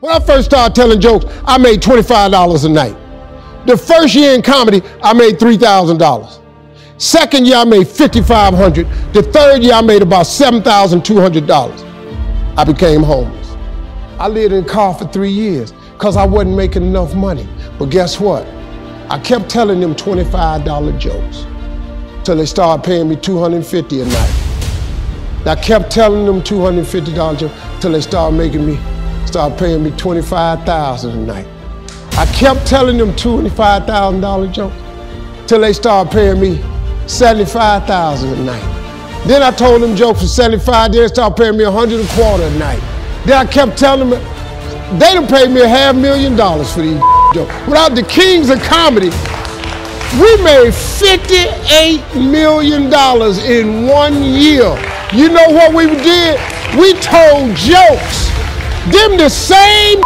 When 0.00 0.14
I 0.14 0.20
first 0.20 0.50
started 0.50 0.76
telling 0.76 1.00
jokes, 1.00 1.24
I 1.44 1.58
made 1.58 1.82
$25 1.82 2.64
a 2.64 2.68
night. 2.68 2.96
The 3.66 3.76
first 3.76 4.14
year 4.14 4.32
in 4.32 4.42
comedy, 4.42 4.80
I 5.02 5.12
made 5.12 5.40
$3,000. 5.40 6.38
Second 6.98 7.48
year, 7.48 7.56
I 7.56 7.64
made 7.64 7.88
5,500. 7.88 8.86
The 9.12 9.24
third 9.24 9.64
year, 9.64 9.74
I 9.74 9.80
made 9.80 10.02
about 10.02 10.26
$7,200. 10.26 11.84
I 12.56 12.64
became 12.64 13.02
homeless. 13.02 13.56
I 14.20 14.28
lived 14.28 14.52
in 14.52 14.62
a 14.64 14.68
car 14.68 14.94
for 14.94 15.04
three 15.06 15.32
years 15.32 15.72
because 15.94 16.16
I 16.16 16.24
wasn't 16.24 16.54
making 16.54 16.84
enough 16.84 17.16
money. 17.16 17.48
But 17.76 17.86
guess 17.86 18.20
what? 18.20 18.46
I 19.10 19.18
kept 19.18 19.48
telling 19.48 19.80
them 19.80 19.96
$25 19.96 20.96
jokes 21.00 21.44
till 22.24 22.36
they 22.36 22.46
started 22.46 22.84
paying 22.84 23.08
me 23.08 23.16
$250 23.16 24.02
a 24.02 24.06
night. 24.06 24.34
I 25.46 25.56
kept 25.60 25.90
telling 25.90 26.24
them 26.24 26.40
$250 26.40 27.38
jokes 27.38 27.54
till 27.80 27.90
they 27.92 28.00
started 28.00 28.36
making 28.36 28.64
me, 28.64 28.78
start 29.28 29.58
paying 29.58 29.84
me 29.84 29.90
25000 29.92 31.10
a 31.10 31.16
night. 31.16 31.46
I 32.18 32.26
kept 32.34 32.66
telling 32.66 32.96
them 32.96 33.12
$25,000 33.12 34.52
jokes 34.52 35.48
till 35.48 35.60
they 35.60 35.72
started 35.72 36.10
paying 36.10 36.40
me 36.40 36.56
75000 37.06 38.32
a 38.32 38.42
night. 38.42 39.24
Then 39.26 39.42
I 39.42 39.50
told 39.50 39.82
them 39.82 39.94
jokes 39.94 40.22
for 40.22 40.26
75, 40.26 40.92
then 40.92 41.02
they 41.02 41.08
started 41.08 41.36
paying 41.36 41.56
me 41.58 41.64
100 41.64 42.00
a 42.00 42.08
quarter 42.14 42.44
a 42.44 42.50
night. 42.58 42.80
Then 43.26 43.46
I 43.46 43.50
kept 43.50 43.76
telling 43.76 44.08
them, 44.10 44.20
they 44.98 45.12
done 45.12 45.26
paid 45.26 45.50
me 45.50 45.60
a 45.60 45.68
half 45.68 45.94
million 45.94 46.34
dollars 46.34 46.72
for 46.72 46.80
these 46.80 46.98
jokes. 47.34 47.54
Without 47.66 47.94
the 47.94 48.02
kings 48.02 48.48
of 48.48 48.60
comedy, 48.62 49.10
we 50.16 50.42
made 50.42 50.72
$58 50.72 52.30
million 52.30 52.84
in 53.44 53.86
one 53.86 54.22
year. 54.22 54.72
You 55.12 55.28
know 55.28 55.48
what 55.50 55.74
we 55.74 55.86
did? 56.02 56.40
We 56.78 56.94
told 56.94 57.54
jokes. 57.54 58.28
Them 58.90 59.16
the 59.16 59.28
same 59.28 60.00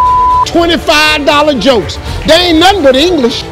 $25 0.47 1.60
jokes. 1.60 1.97
They 2.27 2.50
ain't 2.50 2.58
nothing 2.58 2.83
but 2.83 2.97
English. 2.97 3.42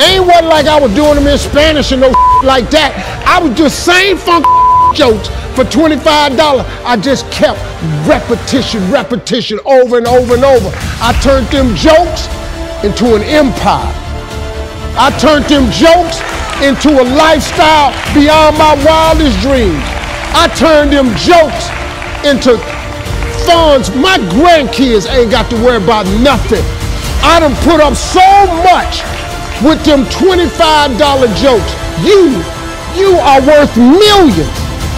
Ain't 0.00 0.26
what 0.26 0.44
like 0.44 0.66
I 0.66 0.80
was 0.80 0.94
doing 0.94 1.14
them 1.16 1.26
in 1.26 1.38
Spanish 1.38 1.92
and 1.92 2.00
no 2.00 2.08
like 2.44 2.70
that. 2.70 2.94
I 3.26 3.42
was 3.42 3.56
just 3.56 3.84
same 3.84 4.16
funk 4.16 4.46
jokes 4.96 5.28
for 5.54 5.64
$25. 5.64 6.00
I 6.84 6.96
just 6.96 7.30
kept 7.30 7.60
repetition, 8.08 8.80
repetition 8.90 9.58
over 9.66 9.98
and 9.98 10.06
over 10.06 10.34
and 10.34 10.44
over. 10.44 10.70
I 11.00 11.12
turned 11.22 11.46
them 11.48 11.76
jokes 11.76 12.26
into 12.84 13.14
an 13.14 13.22
empire. 13.22 13.92
I 14.96 15.10
turned 15.20 15.44
them 15.46 15.70
jokes 15.72 16.20
into 16.64 16.88
a 17.00 17.04
lifestyle 17.16 17.92
beyond 18.14 18.56
my 18.56 18.74
wildest 18.84 19.38
dreams. 19.40 19.82
I 20.34 20.48
turned 20.56 20.92
them 20.92 21.12
jokes 21.16 21.68
into 22.24 22.56
funds. 23.46 23.90
My 23.94 24.18
grandkids 24.34 25.08
ain't 25.10 25.30
got 25.30 25.50
to 25.50 25.56
worry 25.56 25.82
about 25.82 26.06
nothing. 26.20 26.64
I 27.22 27.38
done 27.40 27.54
put 27.62 27.80
up 27.80 27.94
so 27.94 28.22
much 28.66 29.02
with 29.62 29.82
them 29.84 30.04
$25 30.10 30.98
jokes. 31.38 31.72
You, 32.02 32.34
you 32.98 33.16
are 33.18 33.40
worth 33.46 33.76
millions. 33.76 34.50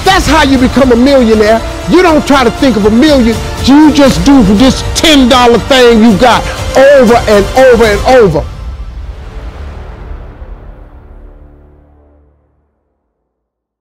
That's 0.04 0.26
how 0.26 0.42
you 0.42 0.58
become 0.58 0.92
a 0.92 0.96
millionaire. 0.96 1.60
You 1.90 2.02
don't 2.02 2.26
try 2.26 2.44
to 2.44 2.50
think 2.50 2.76
of 2.76 2.86
a 2.86 2.90
million. 2.90 3.36
You 3.64 3.92
just 3.92 4.24
do 4.24 4.42
this 4.56 4.82
$10 5.00 5.28
thing 5.68 6.02
you 6.02 6.18
got 6.18 6.42
over 6.76 7.16
and 7.28 7.44
over 7.58 7.84
and 7.84 8.00
over. 8.22 8.53